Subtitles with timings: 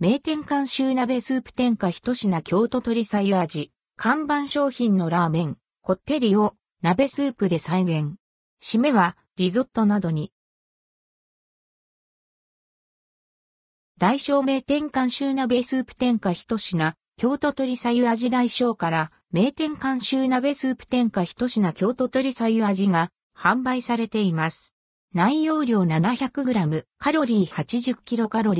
[0.00, 3.72] 名店監修鍋スープ天下一品京都鶏さゆ味。
[3.96, 8.14] 看板商品のラーメン、こってりを鍋スープで再現。
[8.62, 10.30] 締めはリゾットなどに。
[13.98, 24.76] 大正名店監修鍋スープ天下一品、京都鶏さゆ味大正から名店監修鍋スープ天下一品京都鶏さゆ味が販売されています。
[25.12, 28.54] 内容量 700g、カロリー 80kcal カロ。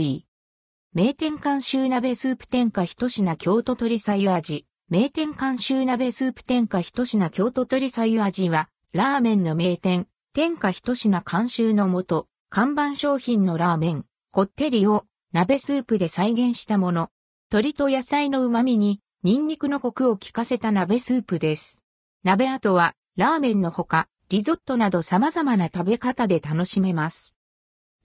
[0.94, 4.66] 名店監修鍋スープ天下一品京都鶏さゆ味。
[4.88, 17.10] 名店監修鍋スープ天下一品京都鶏さゆ味は、ラーメンの名店、天下一品監修のもと、看板商品のラーメン、こってりを鍋スープで再現したもの。
[17.52, 21.82] 鶏と野菜の旨味に、ニンニクのコクを効かせた鍋スープです。
[22.24, 27.36] 鍋後は、ラーメンのほか、リゾットなど様々な食べ方で楽しめます。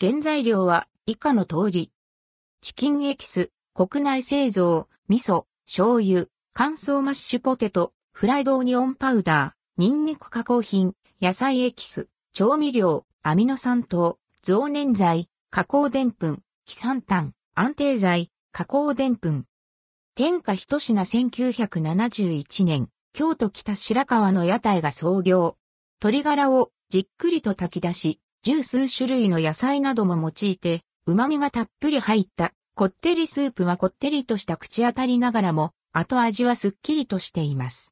[0.01, 1.89] 原材料は以下の通り。
[2.63, 19.43] チキンエキス、国内製造、味噌、醤油、乾燥マッシュポテト、フライドオニオンパウダー、ニンニク加工品、野菜エキス、調味料、アミノ酸糖、増粘剤、加工澱粉、キサン炭、安定剤、加工澱粉。
[20.15, 25.57] 天下一品1971年、京都北白川の屋台が創業。
[26.01, 37.81] 鶏ガラをじっくりと炊き出し、十数種類の野菜なども用いて、旨味がたっぷり入った、こってりスープはこってりとした口当たりながらも、後味はすっきりとしています。